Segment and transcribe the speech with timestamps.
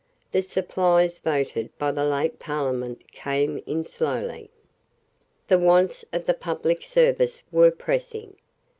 [0.31, 4.49] The supplies voted by the late Parliament came in slowly.
[5.47, 8.35] The wants of the public service were pressing.